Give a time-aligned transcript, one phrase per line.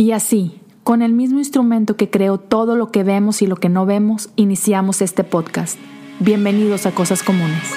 [0.00, 3.68] Y así, con el mismo instrumento que creó todo lo que vemos y lo que
[3.68, 5.78] no vemos, iniciamos este podcast.
[6.20, 7.74] Bienvenidos a Cosas Comunes.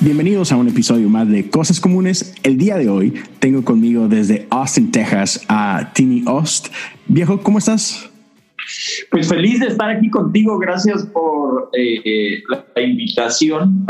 [0.00, 2.34] Bienvenidos a un episodio más de Cosas Comunes.
[2.42, 6.66] El día de hoy tengo conmigo desde Austin, Texas, a Timmy Ost.
[7.08, 8.10] Viejo, ¿cómo estás?
[9.10, 10.58] Pues feliz de estar aquí contigo.
[10.58, 13.86] Gracias por eh, la, invitación.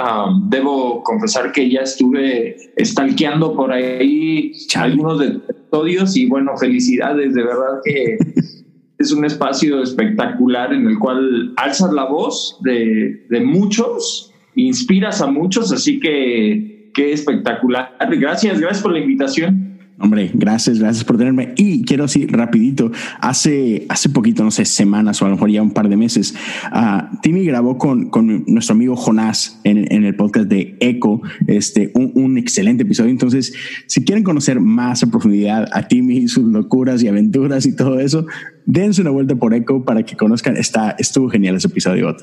[0.49, 7.35] debo confesar que ya estuve stalkeando por ahí algunos de episodios y bueno, felicidades.
[7.35, 8.17] De verdad que
[8.99, 15.27] es un espacio espectacular en el cual alzas la voz de, de muchos, inspiras a
[15.27, 17.97] muchos, así que qué espectacular.
[18.19, 19.66] Gracias, gracias por la invitación.
[19.99, 21.55] Hombre, gracias, gracias por tenerme.
[21.57, 25.63] Y quiero decir rapidito, hace, hace poquito, no sé, semanas o a lo mejor ya
[25.63, 26.35] un par de meses,
[26.71, 31.93] uh, Timmy grabó con, con nuestro amigo Jonás en, en, el podcast de Eco, este,
[31.95, 33.11] un, un, excelente episodio.
[33.11, 33.55] Entonces,
[33.87, 38.27] si quieren conocer más a profundidad a Timmy, sus locuras y aventuras y todo eso,
[38.67, 40.59] dense una vuelta por Eco para que conozcan.
[40.59, 42.15] Está, estuvo genial ese episodio.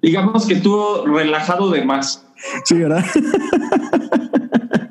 [0.00, 2.24] Digamos que estuvo relajado de más.
[2.64, 3.04] Sí, ¿verdad?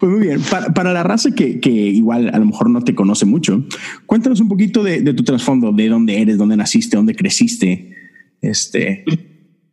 [0.00, 2.94] Pues muy bien, para, para la raza que, que, igual a lo mejor no te
[2.94, 3.62] conoce mucho,
[4.06, 7.94] cuéntanos un poquito de, de tu trasfondo, de dónde eres, dónde naciste, dónde creciste.
[8.40, 9.04] Este.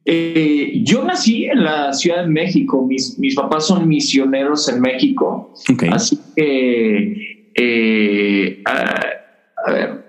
[0.03, 5.53] Eh, yo nací en la Ciudad de México, mis, mis papás son misioneros en México,
[5.71, 5.89] okay.
[5.93, 9.01] así que, eh, a,
[9.65, 10.05] a, ver,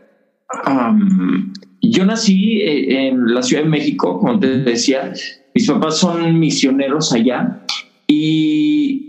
[0.66, 5.12] um, yo nací eh, en la Ciudad de México, como te decía,
[5.54, 7.64] mis papás son misioneros allá
[8.08, 9.07] y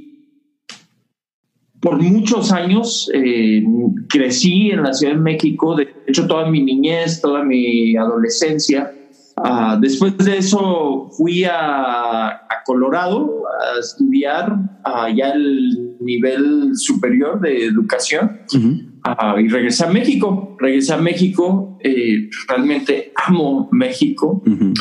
[1.82, 3.64] por muchos años eh,
[4.10, 8.94] crecí en la Ciudad de México, de hecho toda mi niñez, toda mi adolescencia.
[9.38, 17.40] Uh, después de eso fui a, a Colorado a estudiar uh, ya el nivel superior
[17.40, 19.42] de educación uh -huh.
[19.42, 20.58] y regresé a México.
[20.60, 24.44] Regresé a México, eh, realmente amo México.
[24.46, 24.74] -huh.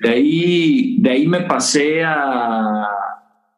[0.00, 2.86] De, ahí, de ahí me pasé a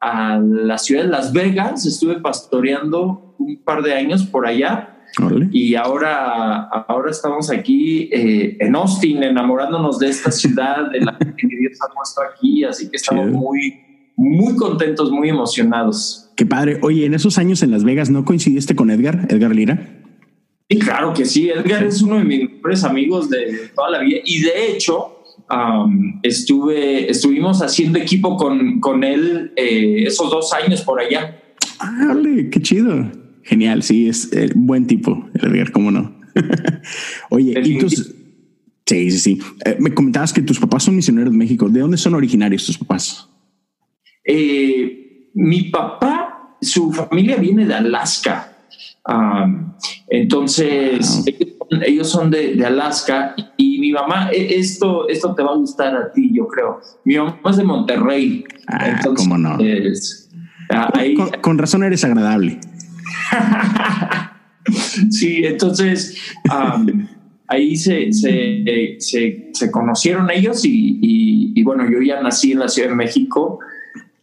[0.00, 4.92] a la ciudad de Las Vegas, estuve pastoreando un par de años por allá.
[5.18, 5.48] Vale.
[5.52, 11.46] Y ahora, ahora estamos aquí eh, en Austin, enamorándonos de esta ciudad, de la que
[11.46, 13.80] Dios ha puesto aquí, así que estamos muy,
[14.16, 16.30] muy contentos, muy emocionados.
[16.36, 16.78] Qué padre.
[16.82, 20.02] Oye, en esos años en Las Vegas, ¿no coincidiste con Edgar, Edgar Lira?
[20.68, 21.48] Sí, claro que sí.
[21.48, 25.15] Edgar es uno de mis mejores amigos de toda la vida y de hecho,
[25.48, 31.40] Um, estuve, estuvimos haciendo equipo con, con él eh, esos dos años por allá.
[32.10, 33.12] Ole, qué chido.
[33.44, 36.16] Genial, sí, es eh, buen tipo, Edgar, cómo no.
[37.30, 38.12] Oye, y tus,
[38.84, 39.38] sí, sí, sí.
[39.64, 41.68] Eh, me comentabas que tus papás son misioneros de México.
[41.68, 43.28] ¿De dónde son originarios tus papás?
[45.32, 48.52] Mi papá, su familia viene de Alaska.
[49.06, 49.74] Um,
[50.08, 51.24] entonces,
[51.70, 51.80] wow.
[51.84, 55.96] ellos son de, de Alaska y mi mamá, e, esto, esto te va a gustar
[55.96, 56.80] a ti, yo creo.
[57.04, 58.44] Mi mamá es de Monterrey.
[58.68, 59.58] Ah, entonces, ¿cómo no?
[59.58, 60.30] Es,
[60.70, 62.60] ahí, con, con, razón eres agradable.
[65.10, 67.06] sí, entonces um,
[67.48, 72.60] ahí se, se, se, se, conocieron ellos y, y, y, bueno, yo ya nací en
[72.60, 73.58] la Ciudad de México.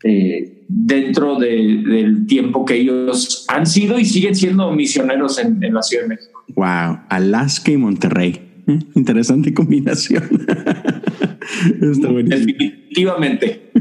[0.03, 5.73] Eh, dentro de, del tiempo que ellos han sido y siguen siendo misioneros en, en
[5.73, 6.43] la Ciudad de México.
[6.55, 8.53] Wow, Alaska y Monterrey.
[8.95, 10.23] Interesante combinación.
[11.81, 12.45] Está buenísimo.
[12.45, 13.71] Definitivamente.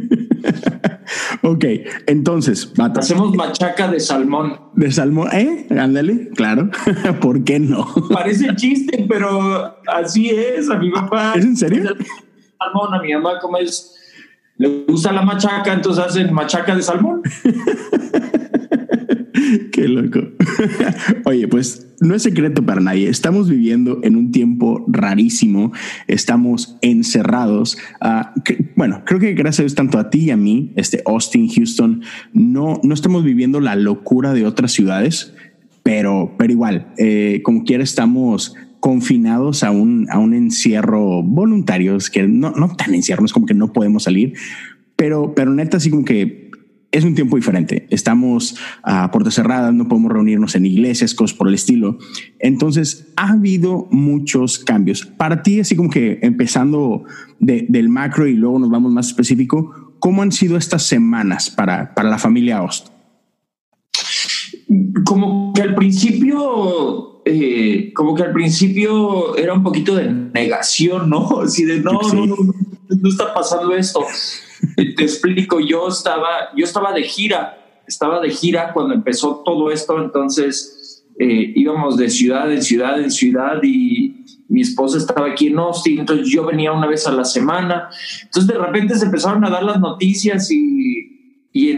[1.43, 1.65] ok,
[2.07, 4.59] entonces hacemos machaca de salmón.
[4.75, 5.67] De salmón, ¿eh?
[5.71, 6.71] Ándale, claro.
[7.21, 7.87] ¿Por qué no?
[8.13, 10.69] Parece chiste, pero así es.
[10.71, 11.35] A mi papá.
[11.37, 11.85] ¿Es en serio?
[12.59, 13.95] Salmón, a mi mamá, como es,
[14.63, 17.21] le gusta la machaca, entonces hacen machaca de salmón.
[19.73, 20.21] Qué loco.
[21.25, 23.09] Oye, pues no es secreto para nadie.
[23.09, 25.73] Estamos viviendo en un tiempo rarísimo.
[26.07, 27.77] Estamos encerrados.
[28.45, 32.03] Que, bueno, creo que gracias tanto a ti y a mí, este Austin, Houston,
[32.33, 35.35] no, no estamos viviendo la locura de otras ciudades,
[35.83, 42.11] pero, pero igual, eh, como quiera, estamos confinados a un, a un encierro voluntario, es
[42.11, 44.35] que no, no tan encierro, es como que no podemos salir,
[44.97, 46.51] pero, pero neta, así como que
[46.91, 47.87] es un tiempo diferente.
[47.91, 51.97] Estamos a puertas cerradas, no podemos reunirnos en iglesias, cosas por el estilo.
[52.41, 55.07] Entonces, ha habido muchos cambios.
[55.07, 57.05] Para ti, así como que empezando
[57.39, 61.95] de, del macro y luego nos vamos más específico, ¿cómo han sido estas semanas para,
[61.95, 62.89] para la familia Ost?
[65.05, 71.41] Como que al principio, eh, como que al principio era un poquito de negación, ¿no?
[71.45, 72.17] Así de no, sí.
[72.17, 72.37] no, no,
[72.89, 74.05] no, está pasando esto
[74.77, 80.01] Te explico, yo estaba, yo estaba de gira, estaba de gira cuando empezó todo esto,
[80.03, 85.59] entonces eh, íbamos de ciudad en ciudad en ciudad y mi esposa estaba aquí en
[85.59, 87.89] Austin, entonces yo venía una vez a la semana,
[88.23, 91.02] entonces de repente se empezaron a dar las noticias y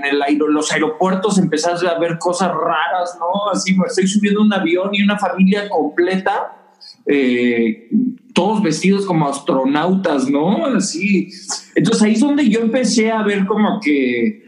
[0.06, 3.50] en el los aeropuertos empezaste a ver cosas raras, ¿no?
[3.50, 6.64] Así me estoy subiendo un avión y una familia completa
[7.06, 7.88] eh,
[8.32, 10.66] todos vestidos como astronautas, ¿no?
[10.66, 11.28] Así.
[11.74, 14.42] Entonces ahí es donde yo empecé a ver como que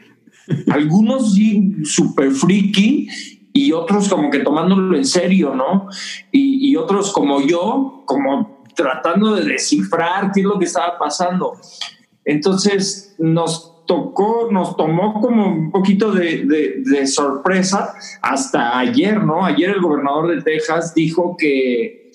[0.71, 3.09] algunos sí súper friki
[3.53, 5.89] y otros como que tomándolo en serio, ¿no?
[6.33, 11.53] Y, y, otros como yo, como tratando de descifrar qué es lo que estaba pasando.
[12.25, 19.45] Entonces nos tocó, nos tomó como un poquito de, de, de sorpresa hasta ayer, ¿no?
[19.45, 22.11] Ayer el gobernador de Texas dijo que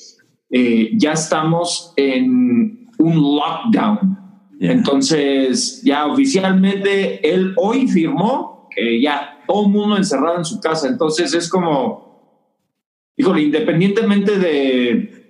[0.50, 4.18] eh, ya estamos en un lockdown.
[4.60, 10.88] Entonces, ya oficialmente él hoy firmó que ya todo el mundo encerrado en su casa.
[10.88, 12.46] Entonces es como,
[13.18, 15.21] híjole, independientemente de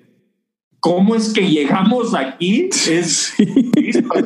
[0.81, 3.33] cómo es que llegamos aquí, es,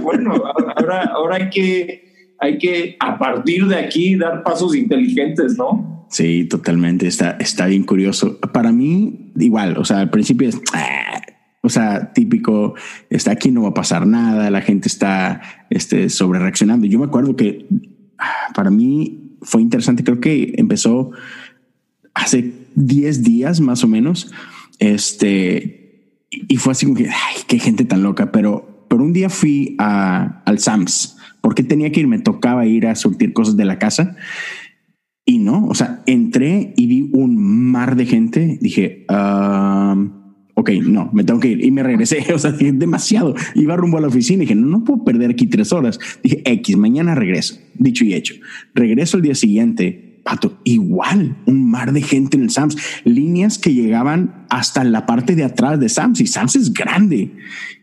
[0.02, 0.34] bueno,
[0.76, 6.08] ahora, ahora hay que, hay que a partir de aquí dar pasos inteligentes, ¿no?
[6.10, 7.08] Sí, totalmente.
[7.08, 8.40] Está, está bien curioso.
[8.54, 11.22] Para mí, igual, o sea, al principio es, ah",
[11.62, 12.76] o sea, típico,
[13.10, 16.88] está aquí, no va a pasar nada, la gente está este, sobre reaccionando.
[16.88, 17.68] Yo me acuerdo que
[18.18, 21.12] ah, para mí fue interesante, creo que empezó
[22.14, 24.32] hace 10 días más o menos,
[24.80, 25.85] este,
[26.30, 29.76] y fue así como que, ay, qué gente tan loca, pero por un día fui
[29.80, 33.80] a, al Sams, porque tenía que ir, me tocaba ir a surtir cosas de la
[33.80, 34.16] casa
[35.28, 38.60] y no, o sea, entré y vi un mar de gente.
[38.62, 41.66] Dije, ok, no, me tengo que ir.
[41.66, 42.24] Y me regresé.
[42.34, 43.34] O sea, dije, demasiado.
[43.56, 46.00] Iba rumbo a la oficina y dije, no, no puedo perder aquí tres horas.
[46.22, 47.60] Dije, X, mañana regreso.
[47.74, 48.36] Dicho y hecho.
[48.76, 50.05] Regreso el día siguiente.
[50.26, 55.36] Pato, igual, un mar de gente en el Sams, líneas que llegaban hasta la parte
[55.36, 57.32] de atrás de Sams y Sams es grande.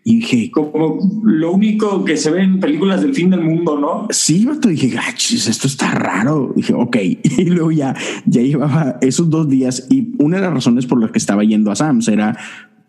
[0.02, 4.08] Y dije, como lo único que se ve en películas del fin del mundo, ¿no?
[4.10, 4.68] Sí, vato.
[4.70, 6.52] Dije, gachis, esto está raro.
[6.56, 6.96] Dije, ok.
[7.22, 7.94] Y luego ya,
[8.26, 9.86] ya llevaba esos dos días.
[9.88, 12.36] Y una de las razones por las que estaba yendo a Sam's era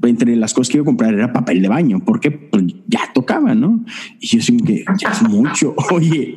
[0.01, 3.53] entre las cosas que iba a comprar era papel de baño, porque pues, ya tocaba,
[3.53, 3.85] ¿no?
[4.19, 5.75] Y yo sí que ya es mucho.
[5.91, 6.35] Oye,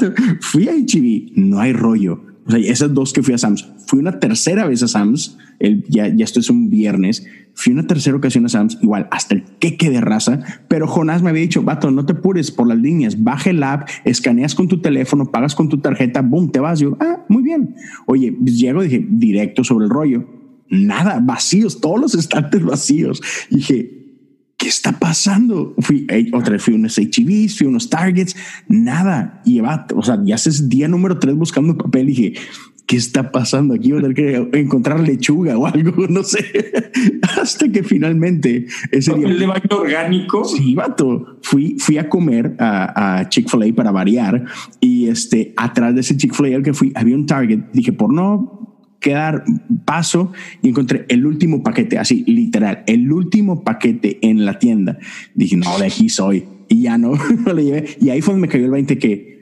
[0.40, 2.27] fui a HB, no hay rollo.
[2.48, 3.68] O sea, esas dos que fui a Sam's.
[3.86, 5.36] Fui una tercera vez a Sam's.
[5.60, 7.24] El, ya, ya esto es un viernes
[7.58, 11.30] Fui una tercera ocasión a Sam's, igual hasta el queque de raza, pero Jonás me
[11.30, 14.80] había dicho, vato, no te apures por las líneas, baja el app, escaneas con tu
[14.80, 16.78] teléfono, pagas con tu tarjeta, boom, te vas.
[16.78, 17.74] Yo, ah, muy bien.
[18.06, 20.24] Oye, pues llego, dije, directo sobre el rollo.
[20.70, 23.20] Nada, vacíos, todos los estantes vacíos.
[23.50, 23.97] dije,
[24.58, 25.74] ¿qué está pasando?
[25.78, 28.36] Fui otra vez, fui unos HVs, fui unos Targets,
[28.68, 29.40] nada.
[29.46, 32.08] Y va, o sea, ya es día número tres buscando papel.
[32.08, 32.34] dije,
[32.84, 33.92] ¿qué está pasando aquí?
[33.92, 36.44] Voy a tener que encontrar lechuga o algo, no sé.
[37.40, 39.28] Hasta que finalmente ese día.
[39.28, 40.44] de baño orgánico?
[40.44, 41.38] Sí, vato.
[41.42, 44.44] Fui, fui a comer a, a Chick-fil-A para variar
[44.80, 47.60] y este, atrás de ese Chick-fil-A al que fui, había un Target.
[47.72, 48.57] Dije, por no
[49.00, 49.44] quedar
[49.84, 54.98] paso y encontré el último paquete, así literal, el último paquete en la tienda.
[55.34, 56.44] Dije, no, de aquí soy.
[56.68, 57.12] Y ya no,
[57.46, 57.96] lo llevé.
[58.00, 59.38] Y ahí fue donde me cayó el 20 que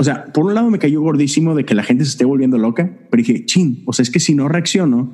[0.00, 2.56] o sea, por un lado me cayó gordísimo de que la gente se esté volviendo
[2.56, 5.12] loca, pero dije, chin, o sea, es que si no reacciono,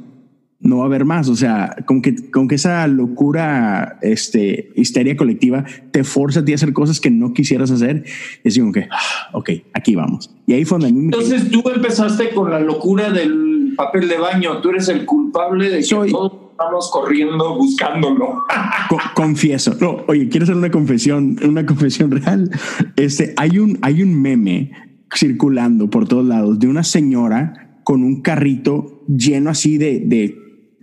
[0.60, 1.28] no va a haber más.
[1.30, 6.52] O sea, con que, con que esa locura, este, histeria colectiva te forza a ti
[6.52, 8.04] a hacer cosas que no quisieras hacer.
[8.44, 10.34] Es como que, ah, ok, aquí vamos.
[10.46, 14.60] Y ahí fue donde Entonces tú empezaste con la locura del papel de baño.
[14.60, 18.44] Tú eres el culpable de que todos estamos corriendo buscándolo.
[19.14, 19.76] confieso.
[19.80, 22.50] No, oye, quiero hacer una confesión, una confesión real.
[22.96, 24.72] Este, hay un, hay un meme
[25.14, 30.36] circulando por todos lados de una señora con un carrito lleno así de, de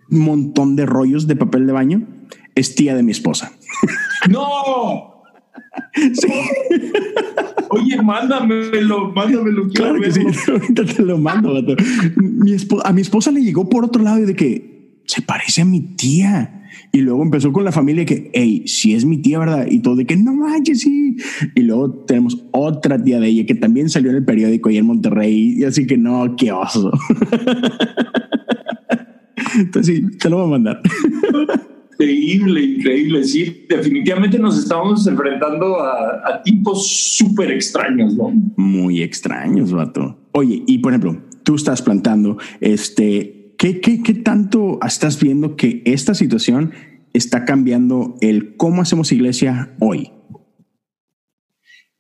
[0.10, 2.07] montón de rollos de papel de baño.
[2.55, 3.53] Es tía de mi esposa.
[4.29, 5.10] ¡No!
[5.93, 6.27] Sí.
[8.01, 9.70] Mándamelo, mándamelo.
[9.70, 11.53] Claro que sí, ahorita te lo mando.
[12.17, 15.65] Mi a mi esposa le llegó por otro lado y de que se parece a
[15.65, 16.58] mi tía.
[16.93, 19.67] Y luego empezó con la familia que, hey, si es mi tía, ¿verdad?
[19.70, 21.17] Y todo de que no manches, sí.
[21.55, 24.86] Y luego tenemos otra tía de ella que también salió en el periódico ahí en
[24.86, 25.55] Monterrey.
[25.58, 26.91] Y así que no, qué oso.
[29.58, 30.81] Entonces sí, te lo voy a mandar.
[32.03, 33.24] Increíble, increíble.
[33.24, 38.31] Sí, definitivamente nos estamos enfrentando a, a tipos súper extraños, ¿no?
[38.55, 40.17] Muy extraños, vato.
[40.31, 46.15] Oye, y por ejemplo, tú estás plantando este ¿Qué, qué, tanto estás viendo que esta
[46.15, 46.74] situación
[47.13, 50.12] está cambiando el cómo hacemos iglesia hoy?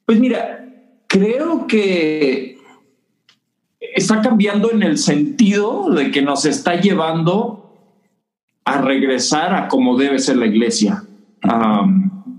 [0.07, 2.57] Pues mira, creo que
[3.79, 7.60] está cambiando en el sentido de que nos está llevando
[8.65, 11.03] a regresar a como debe ser la iglesia.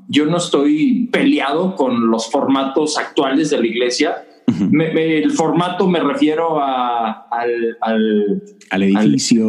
[0.08, 4.24] yo no estoy peleado con los formatos actuales de la iglesia.
[4.46, 9.48] el formato me refiero a, al, al, edificio.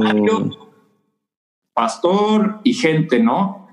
[1.73, 3.69] pastor y gente, ¿no?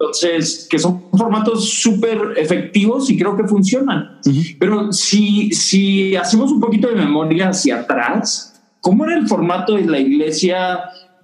[0.00, 4.18] Entonces, que son formatos súper efectivos y creo que funcionan.
[4.58, 9.84] Pero si, si hacemos un poquito de memoria hacia atrás, ¿cómo era el formato de
[9.84, 10.80] la iglesia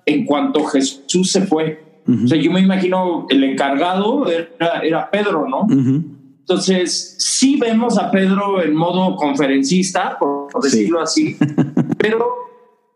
[0.06, 1.84] en cuanto Jesús se fue?
[2.08, 5.66] O sea, yo me imagino el encargado era, era Pedro, ¿no?
[5.68, 11.36] Entonces, sí vemos a Pedro en modo conferencista, por, decirlo así,
[11.98, 12.24] pero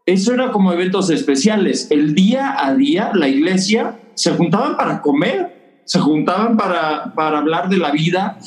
[0.07, 1.88] eso era como eventos especiales.
[1.90, 7.69] El día a día, la iglesia se juntaban para comer, se juntaban para, para hablar
[7.69, 8.38] de la vida.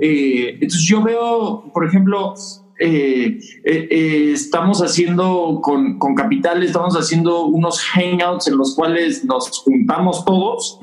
[0.00, 2.32] Eh, entonces yo veo, por ejemplo,
[2.78, 9.58] eh, eh, estamos haciendo con, con, Capital, estamos haciendo unos hangouts en los cuales nos
[9.60, 10.78] juntamos todos.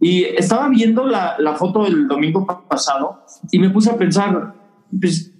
[0.00, 4.54] Y estaba viendo la, la, foto del domingo pasado y me puse a pensar,
[5.00, 5.32] pues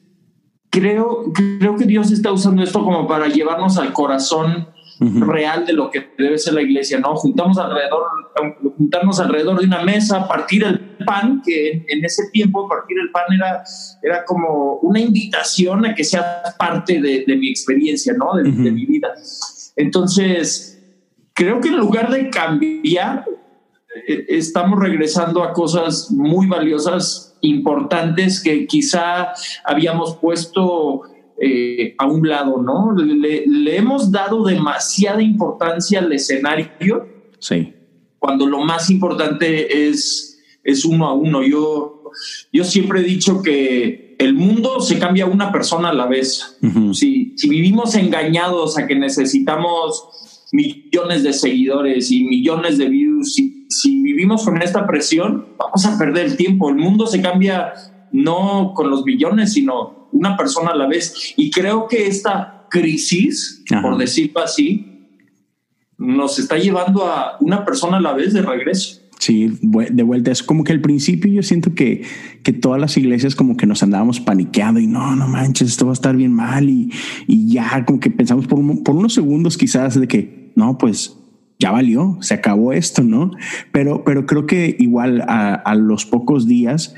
[0.70, 4.68] creo, creo que Dios está usando esto como para llevarnos al corazón
[5.00, 7.16] real de lo que debe ser la iglesia, ¿no?
[7.16, 8.02] Juntamos alrededor,
[8.76, 13.24] juntarnos alrededor de una mesa, partir el pan, que en ese tiempo partir el pan
[13.34, 13.62] era,
[14.02, 18.34] era como una invitación a que sea parte de, mi experiencia, ¿no?
[18.36, 19.12] De, de mi vida.
[19.76, 20.82] Entonces,
[21.32, 23.24] creo que en lugar de cambiar,
[24.08, 29.34] eh, estamos regresando a cosas muy valiosas, importantes que quizá
[29.64, 31.02] habíamos puesto
[31.46, 32.94] eh, a un lado, ¿no?
[32.96, 37.06] Le, hemos dado demasiada importancia al escenario.
[37.38, 37.74] Sí.
[38.18, 41.42] Cuando lo más importante es, es uno a uno.
[41.42, 42.04] Yo,
[42.50, 46.56] yo siempre he dicho que el mundo se cambia una persona a la vez.
[46.94, 53.66] si, si vivimos engañados a que necesitamos millones de seguidores y millones de views, si,
[53.68, 56.70] si vivimos con esta presión, vamos a perder el tiempo.
[56.70, 57.74] El mundo se cambia
[58.14, 61.35] no con los billones, sino una persona a la vez.
[61.37, 65.09] Y creo que esta crisis, por decirlo así,
[65.99, 69.00] nos está llevando a una persona a la vez de regreso.
[69.18, 70.30] Sí, de vuelta.
[70.30, 72.02] Es como que al principio yo siento que,
[72.44, 75.92] que todas las iglesias como que nos andábamos paniqueando y no, no manches, esto va
[75.92, 76.92] a estar bien mal y,
[77.26, 81.16] y ya como que pensamos por, por unos segundos quizás de que no, pues
[81.59, 83.33] ya valió, se acabó esto, ¿no?
[83.73, 86.94] Pero, pero creo que igual a, a los pocos días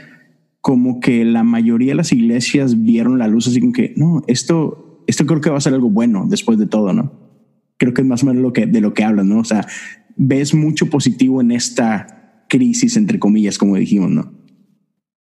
[0.66, 5.00] como que la mayoría de las iglesias vieron la luz así como que, no, esto,
[5.06, 7.12] esto creo que va a ser algo bueno después de todo, ¿no?
[7.76, 9.38] Creo que es más o menos lo que, de lo que hablan, ¿no?
[9.38, 9.64] O sea,
[10.16, 14.32] ves mucho positivo en esta crisis, entre comillas, como dijimos, ¿no?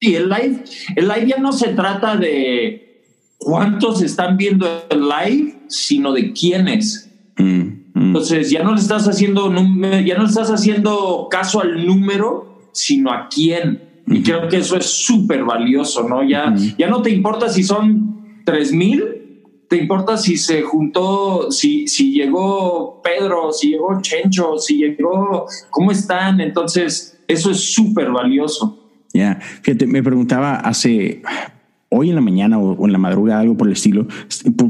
[0.00, 0.64] Sí, el live,
[0.96, 3.02] el live ya no se trata de
[3.36, 7.12] cuántos están viendo el live, sino de quiénes.
[7.36, 7.82] Mm, mm.
[7.94, 13.12] Entonces ya no le estás haciendo ya no le estás haciendo caso al número, sino
[13.12, 13.83] a quién.
[14.06, 16.28] Y creo que eso es súper valioso, ¿no?
[16.28, 19.02] Ya, ya no te importa si son tres mil,
[19.68, 25.90] te importa si se juntó, si, si llegó Pedro, si llegó Chencho, si llegó, ¿cómo
[25.90, 26.40] están?
[26.40, 28.90] Entonces, eso es súper valioso.
[29.12, 31.22] Ya, fíjate, me preguntaba hace,
[31.88, 34.06] hoy en la mañana o, en la madrugada, algo por el estilo,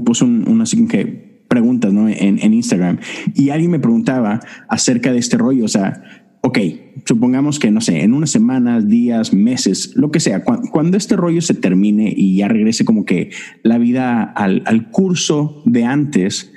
[0.04, 2.08] puso un, un así que preguntas, ¿no?
[2.08, 2.98] En, en Instagram.
[3.34, 6.58] Y alguien me preguntaba acerca de este rollo, o sea, ok,
[7.06, 11.40] supongamos que, no sé, en unas semanas, días, meses, lo que sea, cuando, este rollo
[11.40, 13.30] se termine y ya regrese como que
[13.62, 16.52] la vida al, curso de antes,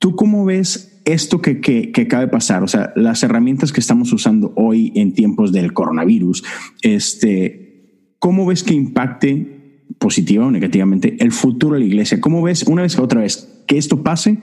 [0.00, 2.64] ¿tú cómo ves esto que, que, que, acaba de pasar?
[2.64, 6.42] O sea, las herramientas que estamos usando hoy en tiempos del coronavirus,
[6.82, 12.20] este, ¿cómo ves que impacte positiva o negativamente el futuro de la iglesia?
[12.20, 14.40] ¿Cómo ves una vez que otra vez que esto pase?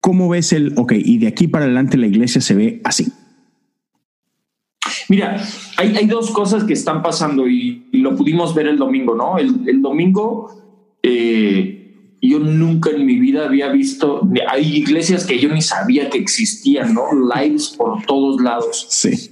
[0.00, 3.12] ¿Cómo ves el, ok, y de aquí para adelante la iglesia se ve así?
[5.08, 5.42] Mira,
[5.76, 9.36] hay, hay dos cosas que están pasando y, lo pudimos ver el domingo, ¿no?
[9.36, 15.60] El, domingo, eh, yo nunca en mi vida había visto, hay iglesias que yo ni
[15.60, 17.08] sabía que existían, ¿no?
[17.34, 18.86] Lives por todos lados.
[18.88, 19.30] Sí.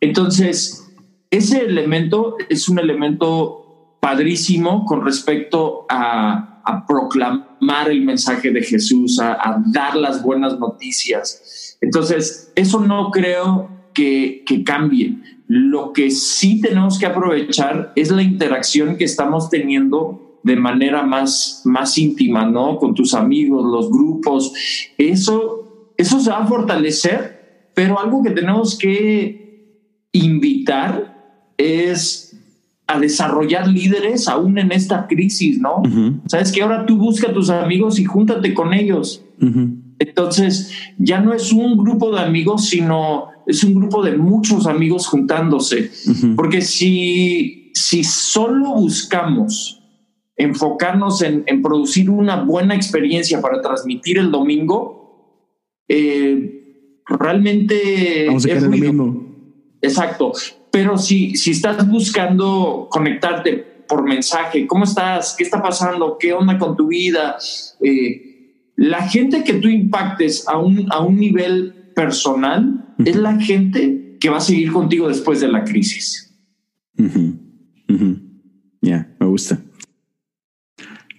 [0.00, 0.90] Entonces,
[1.30, 7.47] ese elemento es un elemento padrísimo con respecto a, a proclamar
[7.90, 11.76] el mensaje de Jesús, a, dar las buenas noticias.
[11.80, 15.18] Entonces, eso no creo que, que cambie.
[15.46, 21.62] Lo que sí tenemos que aprovechar es la interacción que estamos teniendo de manera más,
[21.64, 22.78] más íntima, ¿no?
[22.78, 24.52] Con tus amigos, los grupos.
[24.96, 29.48] Eso, eso se va a fortalecer, pero algo que tenemos que
[30.12, 32.27] invitar es
[32.88, 35.82] a desarrollar líderes aún en esta crisis, ¿no?
[36.26, 39.22] Sabes que ahora tú busca a tus amigos y júntate con ellos.
[39.98, 45.06] Entonces, ya no es un grupo de amigos, sino es un grupo de muchos amigos
[45.06, 45.90] juntándose.
[46.34, 49.82] Porque si, si solo buscamos
[50.36, 55.44] enfocarnos en, producir una buena experiencia para transmitir el domingo,
[55.88, 58.24] eh, realmente...
[58.28, 59.26] Vamos a es mismo.
[59.82, 60.32] Exacto.
[60.70, 65.34] Pero si, si estás buscando conectarte por mensaje, ¿cómo estás?
[65.36, 66.16] ¿Qué está pasando?
[66.18, 67.36] ¿Qué onda con tu vida?
[67.82, 74.16] Eh, la gente que tú impactes a un, a un nivel personal es la gente
[74.20, 76.32] que va a seguir contigo después de la crisis.
[78.80, 79.60] Ya, me gusta.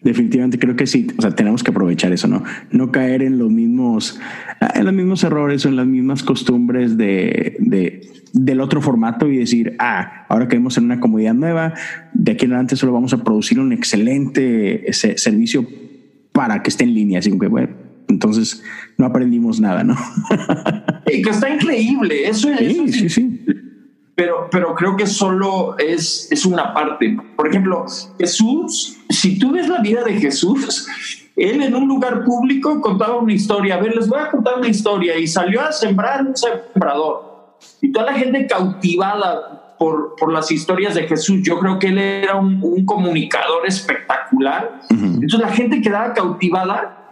[0.10, 2.44] Definitivamente creo que sí, o sea, tenemos que aprovechar eso, ¿no?
[2.72, 4.20] No caer en los mismos,
[4.74, 9.38] en los mismos errores o en las mismas costumbres de, de del otro formato y
[9.38, 11.76] decir, ah, ahora caemos en una comunidad nueva,
[12.14, 15.68] de aquí en adelante solo vamos a producir un excelente servicio
[16.32, 17.20] para que esté en línea.
[17.20, 17.70] Así que, bueno,
[18.08, 18.64] entonces
[18.98, 19.96] no aprendimos nada, ¿no?
[21.06, 22.60] que está increíble, eso es.
[22.60, 23.42] Sí, sí, sí.
[24.20, 27.18] Pero, pero creo que solo es, es una parte.
[27.38, 27.86] Por ejemplo,
[28.18, 30.90] Jesús, si tú ves la vida de Jesús,
[31.38, 33.76] él en un lugar público contaba una historia.
[33.76, 35.18] A ver, les voy a contar una historia.
[35.18, 40.96] Y salió a sembrar un sembrador y toda la gente cautivada por, por las historias
[40.96, 41.40] de Jesús.
[41.42, 44.82] Yo creo que él era un, comunicador espectacular.
[44.90, 47.10] Entonces la gente quedaba cautivada,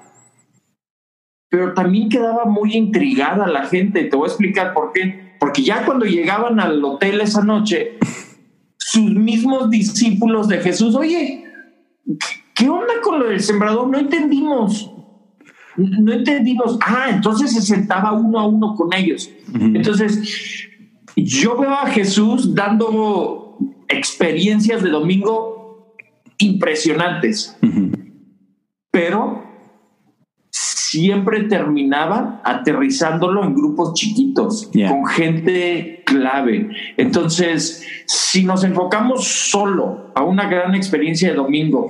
[1.50, 4.04] pero también quedaba muy intrigada la gente.
[4.04, 5.27] Te voy a explicar por qué.
[5.40, 7.98] Porque ya cuando llegaban al hotel esa noche,
[8.78, 11.44] sus mismos discípulos de Jesús, oye,
[12.56, 13.88] ¿qué onda con lo del sembrador?
[13.88, 14.92] No entendimos.
[15.76, 19.30] No entendimos, ah, entonces se sentaba uno a uno con ellos.
[19.54, 20.68] Entonces,
[21.16, 25.96] yo veo a Jesús dando experiencias de domingo
[26.40, 27.58] impresionantes,
[28.90, 29.47] pero
[30.90, 36.70] siempre terminaba aterrizándolo en grupos chiquitos, con gente clave.
[36.96, 41.90] Entonces, si nos enfocamos solo a una gran experiencia de domingo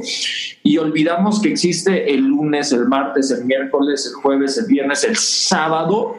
[0.63, 5.15] y olvidamos que existe el lunes, el martes, el miércoles, el jueves, el viernes, el
[5.15, 6.15] sábado,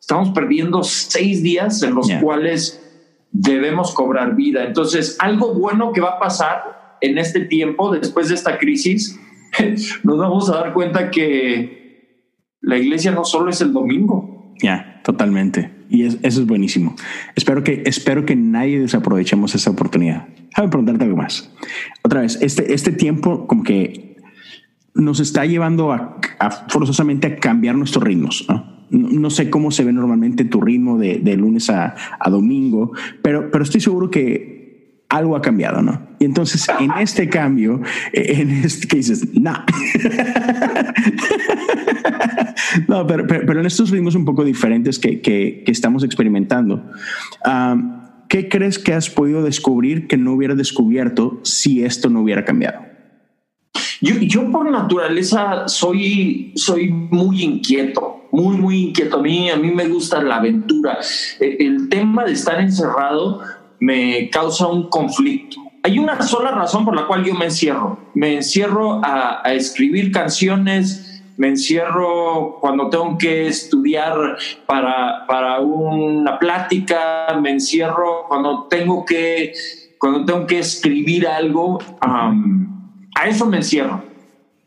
[0.00, 2.82] estamos perdiendo seis días en los cuales
[3.30, 4.64] debemos cobrar vida.
[4.64, 9.20] Entonces, algo bueno que va a pasar en este tiempo, después de esta crisis,
[10.02, 11.85] nos vamos a dar cuenta que
[12.66, 14.52] la iglesia no solo es el domingo.
[14.60, 15.70] Ya, totalmente.
[15.88, 16.96] Y eso es buenísimo.
[17.36, 20.26] Espero que, espero que nadie desaprovechemos esa oportunidad.
[20.48, 21.54] Déjame preguntarte algo más.
[22.02, 24.16] Otra vez, este, este tiempo como que
[24.94, 26.18] nos está llevando a,
[26.68, 28.44] forzosamente a cambiar nuestros ritmos.
[28.90, 29.30] ¿no?
[29.30, 32.90] sé cómo se ve normalmente tu ritmo de, lunes a, a, domingo,
[33.22, 34.56] pero, pero estoy seguro que
[35.08, 36.00] algo ha cambiado, ¿no?
[36.18, 37.80] Y entonces en este cambio,
[38.12, 39.54] eh, en este que dices, no.
[42.88, 46.82] no, pero, pero, en estos ritmos un poco diferentes que, que, estamos experimentando,
[48.28, 52.80] ¿qué crees que has podido descubrir que no hubiera descubierto si esto no hubiera cambiado?
[54.00, 59.18] Yo, yo por naturaleza soy, soy muy inquieto, muy, muy inquieto.
[59.18, 60.98] A mí, a mí me gusta la aventura.
[61.40, 63.40] E, el tema de estar encerrado
[63.80, 65.56] me causa un conflicto.
[65.82, 68.10] Hay una sola razón por la cual yo me encierro.
[68.14, 71.05] Me encierro a, escribir canciones,
[71.36, 79.52] me encierro cuando tengo que estudiar para, para una plática, me encierro cuando tengo que,
[79.98, 84.02] cuando tengo que escribir algo, a eso me encierro.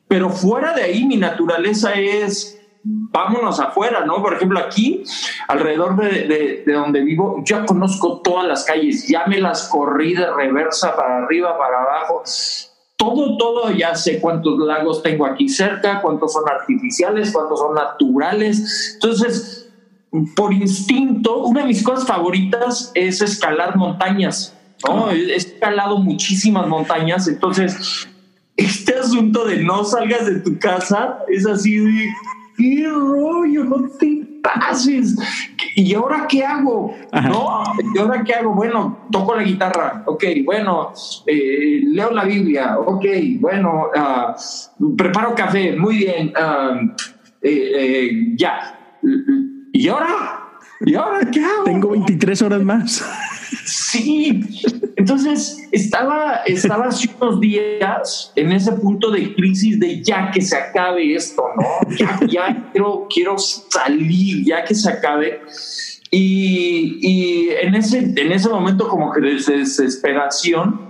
[0.08, 4.22] Pero fuera de ahí mi naturaleza es vámonos afuera, ¿no?
[4.22, 5.04] Por ejemplo, aquí,
[5.48, 10.96] alrededor de, donde vivo, ya conozco todas las calles, ya me las corrí de reversa
[10.96, 12.24] para arriba, para abajo.
[13.00, 18.92] Todo, todo, ya sé cuántos lagos tengo aquí cerca, cuántos son artificiales, cuántos son naturales.
[18.96, 19.72] Entonces,
[20.36, 24.54] por instinto, una de mis cosas favoritas es escalar montañas.
[24.86, 25.12] ¿no?
[25.12, 28.08] He escalado muchísimas montañas, entonces
[28.58, 32.10] este asunto de no salgas de tu casa es así de
[32.60, 33.64] ¿qué rollo?
[33.64, 35.16] No te pases.
[35.76, 36.94] ¿Y ahora qué hago?
[37.14, 37.64] ¿No?
[37.96, 38.54] ¿Y ahora qué hago?
[38.54, 40.04] Bueno, toco la guitarra.
[40.06, 40.92] Ok, bueno,
[41.26, 42.78] eh, leo la Biblia.
[42.80, 43.06] Ok,
[43.40, 44.36] bueno, ah,
[44.98, 45.76] preparo café.
[45.78, 46.34] Muy bien.
[46.36, 46.80] Ah,
[47.42, 48.78] eh, eh, ya.
[49.72, 50.08] ¿Y ahora?
[50.82, 51.64] ¿Y ahora qué hago?
[51.64, 53.06] Tengo 23 horas más.
[53.66, 54.42] Sí,
[54.96, 60.56] entonces estaba, estaba hace unos días en ese punto de crisis de ya que se
[60.56, 61.96] acabe esto, ¿no?
[61.98, 65.42] Ya, ya quiero, quiero salir, ya que se acabe.
[66.12, 70.90] Y, y, en, ese, en ese momento como que de desesperación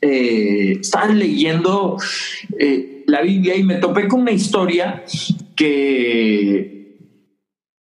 [0.00, 1.96] eh, estaba leyendo
[2.58, 5.04] eh, la Biblia y me topé con una historia
[5.56, 6.98] que,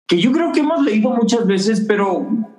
[0.06, 2.53] que yo creo que hemos leído muchas veces, pero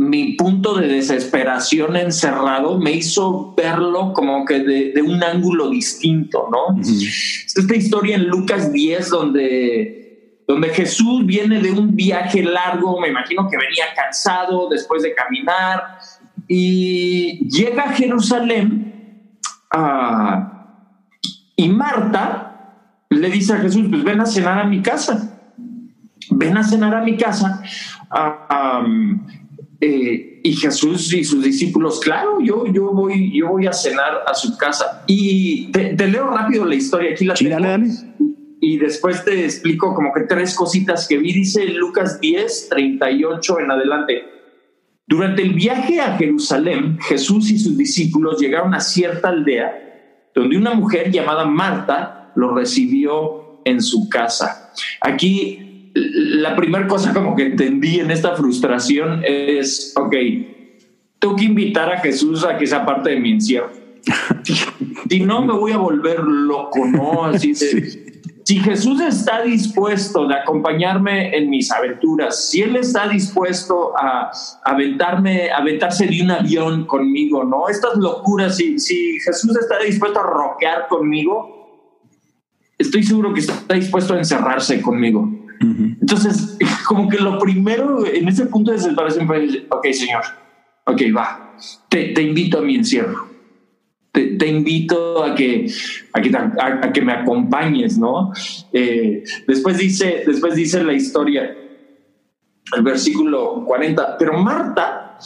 [0.00, 6.80] mi punto de desesperación encerrado me hizo verlo como que de, un ángulo distinto, ¿no?
[6.80, 13.46] Esta historia en Lucas 10 donde, donde Jesús viene de un viaje largo, me imagino
[13.50, 15.98] que venía cansado después de caminar
[16.48, 19.38] y llega a Jerusalén
[19.70, 20.86] ah,
[21.56, 25.38] y Marta le dice a Jesús, pues ven a cenar a mi casa,
[26.30, 27.62] ven a cenar a mi casa.
[28.10, 28.82] Ah,
[29.80, 34.34] eh, y Jesús y sus discípulos, claro, yo, yo, voy, yo voy a cenar a
[34.34, 35.04] su casa.
[35.06, 37.56] Y te, leo rápido la historia, aquí la tengo.
[38.60, 41.32] Y después te explico como que tres cositas que vi.
[41.32, 44.24] Dice Lucas 10, 38 en adelante.
[45.06, 50.74] Durante el viaje a Jerusalén, Jesús y sus discípulos llegaron a cierta aldea donde una
[50.74, 54.72] mujer llamada Marta lo recibió en su casa.
[55.00, 60.14] Aquí la primera cosa como que entendí en esta frustración es, ok,
[61.18, 63.70] tengo que invitar a Jesús a que sea parte de mi encierro.
[65.08, 67.24] si no, me voy a volver loco, ¿no?
[67.24, 68.10] Así de,
[68.44, 74.30] Si Jesús está dispuesto de acompañarme en mis aventuras, si Él está dispuesto a
[74.64, 77.68] aventarme, aventarse de un avión conmigo, ¿no?
[77.68, 81.60] Estas locuras, si, si Jesús está dispuesto a roquear conmigo,
[82.78, 85.28] estoy seguro que está dispuesto a encerrarse conmigo.
[85.60, 90.22] Entonces, como que lo primero en ese punto de separación fue, ok, señor,
[90.86, 91.56] ok, va,
[91.88, 93.28] te, invito a mi encierro.
[94.12, 95.70] Te, invito a que,
[96.12, 98.32] a que, me acompañes, ¿no?
[98.72, 101.56] Eh, después, dice, después dice la historia,
[102.74, 105.16] el versículo 40, pero Marta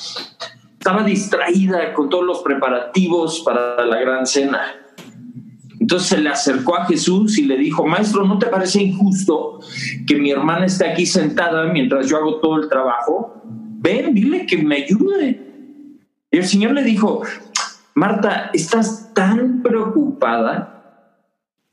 [0.78, 4.83] estaba distraída con todos los preparativos para la gran cena.
[5.84, 9.60] Entonces se le acercó a Jesús y le dijo, maestro, ¿no te parece injusto
[10.06, 13.42] que mi hermana esté aquí sentada mientras yo hago todo el trabajo?
[13.44, 15.42] Ven, dile que me ayude.
[16.30, 17.20] Y el Señor le dijo,
[17.94, 21.10] Marta, estás tan preocupada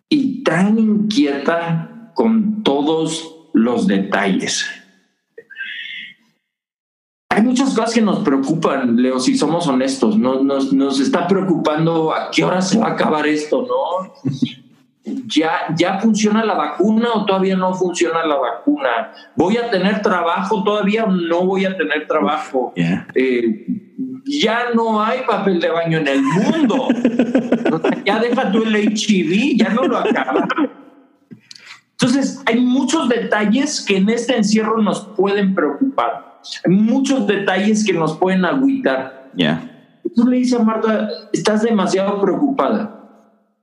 [0.09, 4.65] y tan inquieta con todos los detalles.
[7.31, 10.17] Hay muchas cosas que nos preocupan, Leo, si somos honestos.
[10.17, 14.11] Nos, nos, nos está preocupando a qué hora se va a acabar esto, ¿no?
[15.27, 19.13] ¿Ya, ¿Ya funciona la vacuna o todavía no funciona la vacuna?
[19.37, 22.73] ¿Voy a tener trabajo todavía o no voy a tener trabajo?
[23.15, 23.65] Eh,
[24.25, 26.89] ya no hay papel de baño en el mundo.
[28.05, 30.49] ya deja tú el HIV, ya no lo acaba.
[31.91, 36.30] Entonces, hay muchos detalles que en este encierro nos pueden preocupar.
[36.67, 39.29] Muchos detalles que nos pueden agüitar.
[39.35, 39.67] Ya.
[40.15, 42.97] Tú le dices a Marta, estás demasiado preocupada.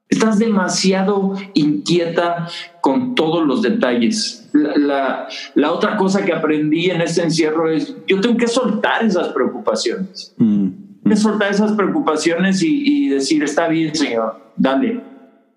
[0.09, 2.49] Estás demasiado inquieta
[2.81, 4.51] con todos los detalles.
[4.53, 5.29] La,
[5.71, 10.35] otra cosa que aprendí en este encierro es, yo tengo que soltar esas preocupaciones.
[10.39, 10.69] Mm.
[11.03, 15.01] Tengo que soltar esas preocupaciones y, decir, está bien, Señor, dale,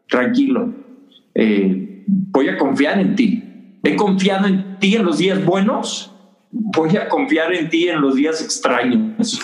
[0.10, 0.74] tranquilo.
[1.34, 3.44] Eh, voy a confiar en ti.
[3.84, 6.11] He confiado en ti en los días buenos
[6.52, 9.40] voy a confiar en ti en los días extraños.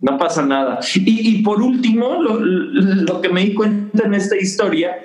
[0.00, 0.80] No pasa nada.
[0.94, 4.98] Y, por último, lo, que me di cuenta en esta historia,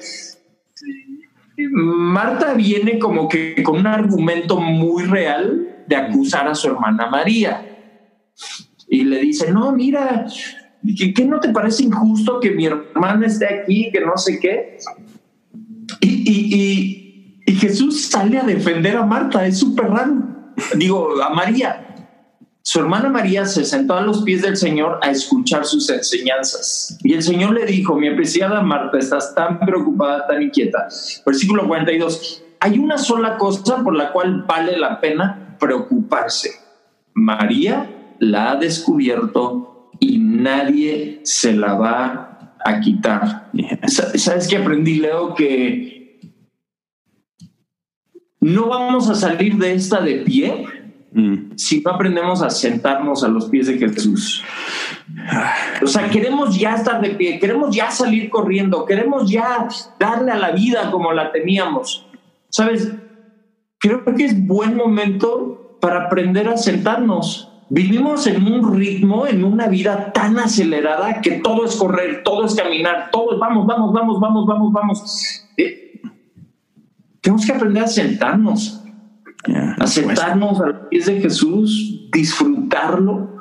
[1.71, 7.65] Marta viene como que con un argumento muy real de acusar a su hermana María.
[8.87, 10.25] Y le dice, no, mira,
[11.15, 14.77] ¿qué, no te parece injusto que mi hermana esté aquí, que no sé qué?
[16.01, 20.28] y, y Jesús sale a defender a Marta, es súper raro
[20.75, 21.85] digo, a María.
[22.61, 26.97] Su hermana María se sentó a los pies del Señor a escuchar sus enseñanzas.
[27.03, 30.87] Y el Señor le dijo, mi apreciada Marta, estás tan preocupada, tan inquieta.
[31.25, 36.51] Versículo 42, hay una sola cosa por la cual vale la pena preocuparse.
[37.13, 43.49] María la ha descubierto y nadie se la va a quitar.
[43.87, 45.33] ¿Sabes qué aprendí, Leo?
[45.33, 45.98] Que
[48.39, 50.65] no vamos a salir de esta de pie
[51.11, 51.51] mm.
[51.55, 54.43] si no aprendemos a sentarnos a los pies de Jesús.
[55.81, 59.67] O sea, queremos ya estar de pie, queremos ya salir corriendo, queremos ya
[59.99, 62.05] darle a la vida como la teníamos.
[62.49, 62.93] ¿Sabes?
[63.79, 67.49] Creo que es buen momento para aprender a sentarnos.
[67.69, 72.55] Vivimos en un ritmo, en una vida tan acelerada que todo es correr, todo es
[72.55, 75.45] caminar, todo es vamos, vamos, vamos, vamos, vamos, vamos.
[75.55, 75.98] Eh,
[77.21, 78.83] tenemos que aprender a sentarnos,
[79.77, 83.37] a sentarnos a los pies de Jesús, disfrutarlo.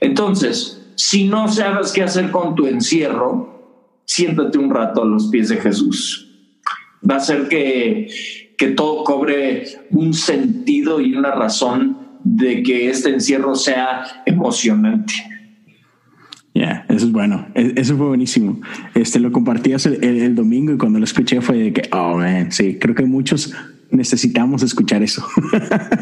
[0.00, 5.48] Entonces, si no sabes qué hacer con tu encierro, siéntate un rato a los pies
[5.48, 6.22] de Jesús.
[7.08, 8.08] Va a hacer que,
[8.56, 15.14] que todo cobre un sentido y una razón de que este encierro sea emocionante.
[16.56, 17.46] Ya, eso es bueno.
[17.54, 18.60] E, eso fue buenísimo.
[18.94, 22.78] Este lo compartías el, domingo y cuando lo escuché fue de que, oh man, sí,
[22.80, 23.54] creo que muchos
[23.90, 25.22] necesitamos escuchar eso.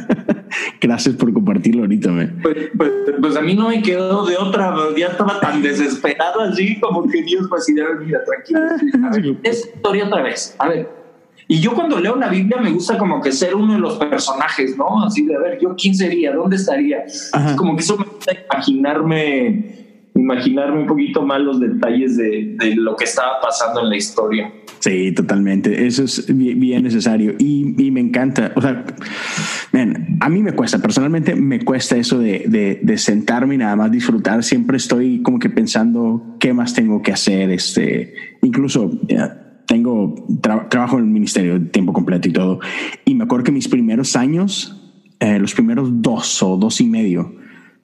[0.81, 2.91] Gracias por compartirlo ahorita, pues, pues,
[3.21, 7.23] pues, a mí no me quedó de otra, ya estaba tan desesperado así como que
[7.23, 9.37] Dios va a decir, mira, tranquilo.
[9.43, 10.55] es historia otra vez.
[10.59, 10.89] A ver,
[11.49, 14.79] y yo cuando leo la Biblia me gusta como que ser uno de los personajes,
[14.79, 15.05] ¿no?
[15.05, 17.05] Así de, a ver, yo quién sería, dónde estaría.
[17.57, 19.84] Como que eso me gusta imaginarme
[20.15, 24.53] imaginarme un poquito más los detalles de, de, lo que estaba pasando en la historia.
[24.79, 25.87] Sí, totalmente.
[25.87, 28.53] Eso es bien, necesario y, y, me encanta.
[28.55, 28.85] O sea,
[30.21, 33.91] a mí me cuesta, personalmente me cuesta eso de, de, de, sentarme y nada más
[33.91, 34.45] disfrutar.
[34.45, 37.51] Siempre estoy como que pensando qué más tengo que hacer.
[37.51, 39.01] Este, incluso
[39.67, 40.15] tengo
[40.71, 42.61] trabajo en el ministerio de tiempo completo y todo.
[43.05, 44.81] Y me acuerdo que mis primeros años,
[45.19, 47.35] eh, los primeros dos o dos y medio,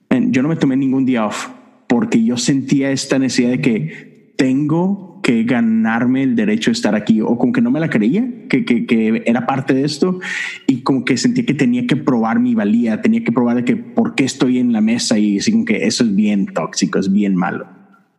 [0.09, 1.49] yo no me tomé ningún día off
[1.91, 7.19] porque yo sentía esta necesidad de que tengo que ganarme el derecho de estar aquí
[7.19, 10.21] o como que no me la creía, que, que, que, era parte de esto
[10.67, 13.75] y como que sentía que tenía que probar mi valía, tenía que probar de que
[13.75, 17.11] por qué estoy en la mesa y así como que eso es bien tóxico, es
[17.11, 17.67] bien malo.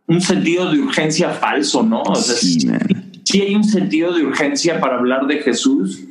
[0.07, 2.03] Un sentido de urgencia falso, ¿no?
[2.03, 2.69] O sea, sí,
[3.25, 6.05] sí hay un sentido de urgencia para hablar de Jesús,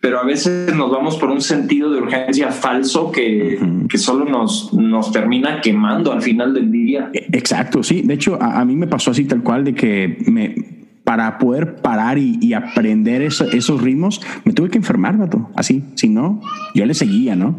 [0.00, 3.58] pero a veces nos vamos por un sentido de urgencia falso que,
[3.88, 7.10] que solo nos, nos termina quemando al final del día.
[7.12, 8.02] E, exacto, sí.
[8.02, 10.54] De hecho, a, mí me pasó así tal cual de que me,
[11.02, 15.50] para poder parar y, aprender esos ritmos, me tuve que enfermar, vato.
[15.56, 16.40] Así, si no,
[16.74, 17.56] yo le seguía, ¿no?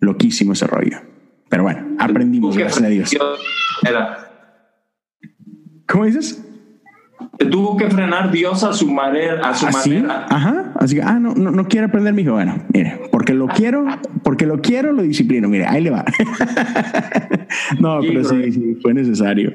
[0.00, 0.98] Loquísimo ese rollo.
[1.48, 3.10] Pero bueno, aprendimos, gracias a Dios.
[5.88, 6.43] ¿Cómo dices?
[7.38, 9.48] Tuvo que frenar Dios a su manera.
[9.48, 10.26] A su manera.
[10.28, 10.72] Ajá.
[10.76, 12.32] Así que, ah, no, no, no quiere aprender, mi hijo.
[12.32, 13.86] Bueno, mire, porque lo quiero,
[14.22, 15.48] porque lo quiero, lo disciplino.
[15.48, 16.04] Mire, ahí le va.
[17.80, 19.52] no, pero sí, sí, fue necesario.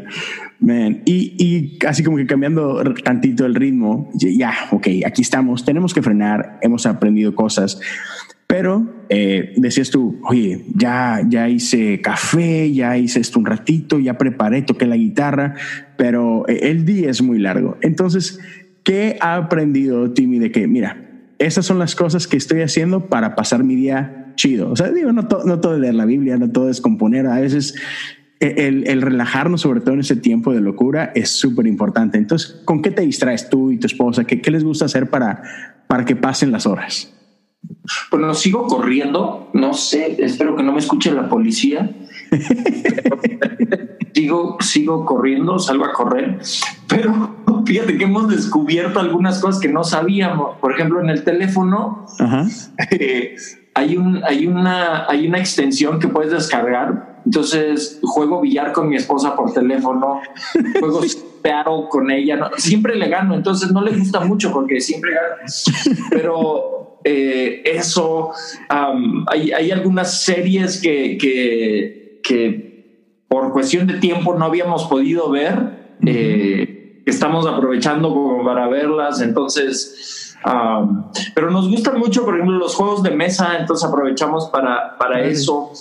[0.60, 1.02] Man.
[1.06, 6.02] Y, y así como que cambiando tantito el ritmo, ya, ok, aquí estamos, tenemos que
[6.02, 7.80] frenar, hemos aprendido cosas.
[8.50, 14.18] Pero eh, decías tú, oye, ya, ya hice café, ya hice esto un ratito, ya
[14.18, 15.54] preparé, toqué la guitarra,
[15.98, 17.78] pero eh, el día es muy largo.
[17.82, 18.40] Entonces,
[18.84, 20.98] ¿qué ha aprendido Timmy de que, mira,
[21.38, 24.72] esas son las cosas que estoy haciendo para pasar mi día chido?
[24.72, 27.40] O sea, digo, no, no todo es leer la Biblia, no todo es componer, a
[27.40, 27.76] veces
[28.40, 32.18] e, el, el, relajarnos, sobre todo en ese tiempo de locura, es súper importante.
[32.18, 34.24] Entonces, ¿con qué te distraes tú y tu esposa?
[34.24, 35.44] ¿Qué, qué les gusta hacer para,
[35.86, 37.14] para que pasen las horas?
[38.12, 41.90] Bueno, sigo corriendo, no sé, espero que no me escuche la policía.
[44.14, 46.40] sigo, sigo corriendo, salgo a correr,
[46.88, 50.58] pero fíjate que hemos descubierto algunas cosas que no sabíamos.
[50.60, 52.06] Por ejemplo, en el teléfono
[52.92, 53.36] eh,
[53.74, 57.22] hay, un, hay, una, hay una extensión que puedes descargar.
[57.26, 60.22] Entonces juego billar con mi esposa por teléfono,
[60.80, 61.02] juego
[61.42, 65.52] pearo con ella, siempre le gano, entonces no le gusta mucho porque siempre gano.
[66.10, 68.32] Pero eh, eso.
[69.28, 72.70] hay, hay, algunas series que, que, que,
[73.28, 80.36] por cuestión de tiempo no habíamos podido ver, eh, estamos aprovechando como para verlas, entonces...
[81.36, 85.72] pero nos gustan mucho, por ejemplo, los juegos de mesa, entonces aprovechamos para, para eso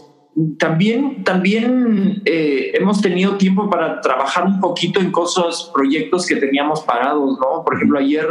[0.59, 6.83] también, también eh, hemos tenido tiempo para trabajar un poquito en cosas, proyectos que teníamos
[6.83, 7.65] parados, ¿no?
[7.65, 8.27] Por ejemplo, ayer,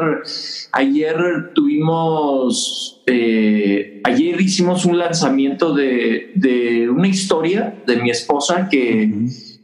[0.71, 1.17] ayer
[1.53, 9.11] tuvimos, eh, ayer hicimos un lanzamiento de, de, una historia de mi esposa que,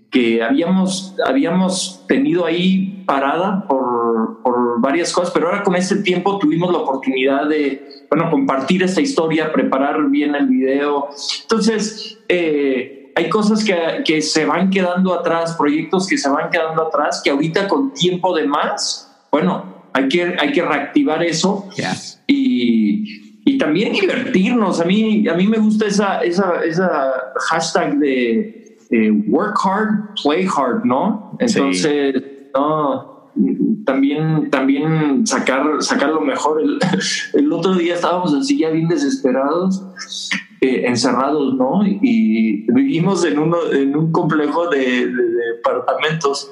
[0.09, 3.92] que habíamos, habíamos tenido ahí parada por,
[4.43, 9.01] por varias cosas, pero ahora con este tiempo tuvimos la oportunidad de bueno, compartir esta
[9.01, 11.09] historia, preparar bien el video.
[11.41, 13.75] Entonces, eh, hay cosas que,
[14.05, 18.35] que, se van quedando atrás, proyectos que se van quedando atrás, que ahorita con tiempo
[18.35, 21.69] de más, bueno, hay que, hay que reactivar eso
[22.27, 24.79] y, y, también divertirnos.
[24.79, 27.13] A mí, a mí me gusta esa, esa, esa
[27.49, 28.77] hashtag de
[29.27, 31.35] work hard, play hard, ¿no?
[31.39, 32.13] Entonces,
[32.53, 33.12] no
[33.85, 36.61] también, también sacar, sacar lo mejor.
[37.33, 39.83] El, otro día estábamos así ya bien desesperados,
[40.61, 41.85] eh, encerrados, ¿no?
[41.85, 45.11] Y vivimos en, uno, en un complejo de,
[45.55, 46.51] departamentos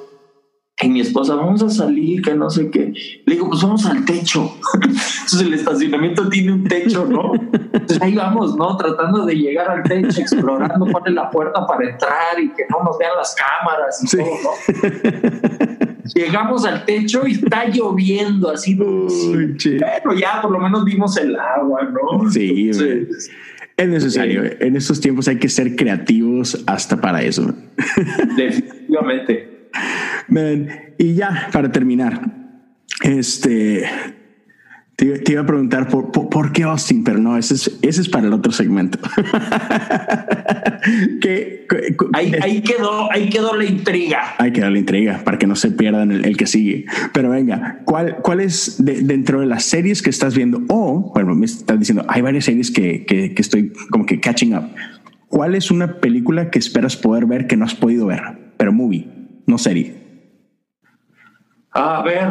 [0.83, 2.91] y mi esposa, vamos a salir, que no sé qué.
[3.25, 4.51] Le digo, pues vamos al techo.
[4.73, 7.33] Entonces el estacionamiento tiene un techo, ¿no?
[7.35, 8.75] Entonces ahí vamos, ¿no?
[8.77, 12.83] Tratando de llegar al techo, explorando cuál es la puerta para entrar y que no
[12.83, 15.87] nos vean las cámaras y todo, ¿no?
[16.13, 18.79] Llegamos al techo y está lloviendo así.
[18.79, 19.57] Uy,
[20.03, 22.29] bueno, ya por lo menos vimos el agua, ¿no?
[22.29, 24.43] Sí, es necesario.
[24.59, 27.53] En estos tiempos hay que ser creativos hasta para eso.
[28.37, 29.51] Definitivamente
[30.97, 32.21] y ya, para terminar,
[33.03, 33.83] este,
[35.07, 38.27] te, iba a preguntar por, por, qué Austin, pero no, ese es, ese es para
[38.27, 38.99] el otro segmento.
[41.21, 41.65] que,
[42.13, 44.35] ahí, quedó, ahí quedó la intriga.
[44.37, 46.85] Ahí quedó la intriga para que no se pierdan el, que sigue.
[47.13, 50.61] Pero venga, ¿cuál, cuál es dentro de las series que estás viendo?
[50.67, 54.55] O, bueno, me estás diciendo, hay varias series que, que, que estoy como que catching
[54.55, 54.65] up.
[55.29, 58.53] ¿Cuál es una película que esperas poder ver que no has podido ver?
[58.57, 59.07] Pero movie,
[59.47, 59.95] no serie.
[61.73, 62.27] A ver,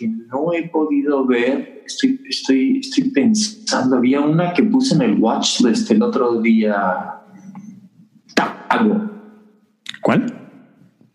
[0.00, 5.20] que no he podido ver, estoy, estoy, estoy pensando, había una que puse en el
[5.20, 7.20] watchlist el otro día.
[8.34, 9.10] Tago.
[10.00, 10.48] ¿Cuál?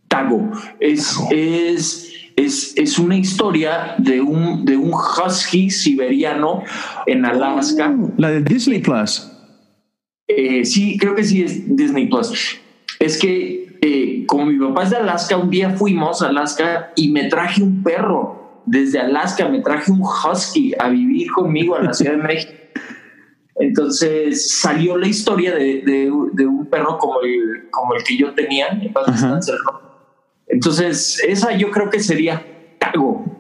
[0.08, 0.52] Tago.
[0.80, 6.62] Es, es, es, es, una historia de un, de un husky siberiano
[7.08, 7.92] en Alaska.
[8.00, 9.32] Oh, la de Disney Plus.
[10.28, 12.60] Eh, sí, creo que sí es Disney Plus.
[13.00, 17.10] Es que eh, como mi papá es de Alaska, un día fuimos a Alaska y
[17.10, 18.35] me traje un perro.
[18.66, 22.54] Desde Alaska me traje un husky a vivir conmigo a la Ciudad de México.
[23.56, 28.68] Entonces salió la historia de, un perro como el, como el que yo tenía.
[30.48, 32.46] Entonces, esa yo creo que sería
[32.80, 33.40] Tago.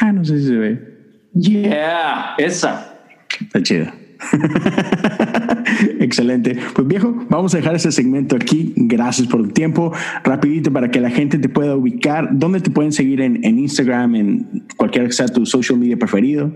[0.00, 0.90] Ah, no sé si se ve.
[1.34, 2.98] Yeah, esa.
[3.40, 3.94] Está chida.
[6.00, 6.58] Excelente.
[6.74, 8.72] Pues viejo, vamos a dejar ese segmento aquí.
[8.76, 9.92] Gracias por el tiempo.
[10.24, 12.28] Rapidito para que la gente te pueda ubicar.
[12.32, 16.52] ¿Dónde te pueden seguir en, Instagram, en cualquier que sea tu social media preferido?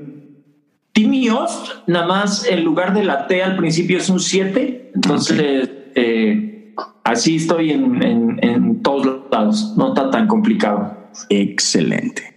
[0.93, 1.29] Timmy
[1.87, 4.93] nada más el lugar de la T al principio es un 7.
[4.95, 9.75] Entonces, eh, así estoy en, en todos lados.
[9.77, 10.97] No está tan complicado.
[11.29, 12.35] Excelente.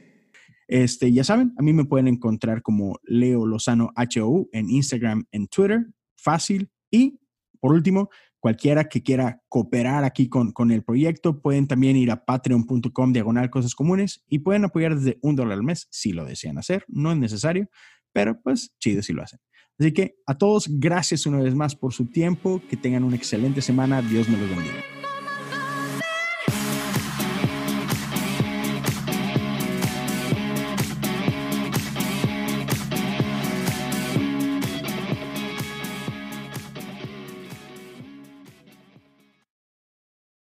[0.67, 5.47] Este, ya saben, a mí me pueden encontrar como Leo Lozano HOU en Instagram, en
[5.47, 6.69] Twitter, fácil.
[6.91, 7.19] Y
[7.59, 12.25] por último, cualquiera que quiera cooperar aquí con, con el proyecto, pueden también ir a
[12.25, 16.57] patreon.com diagonal cosas comunes y pueden apoyar desde un dólar al mes si lo desean
[16.57, 16.85] hacer.
[16.87, 17.69] No es necesario,
[18.13, 19.39] pero pues chido si lo hacen.
[19.79, 22.61] Así que a todos, gracias una vez más por su tiempo.
[22.69, 24.01] Que tengan una excelente semana.
[24.01, 24.96] Dios me los bendiga.